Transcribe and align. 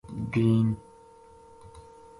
دین 0.31 0.65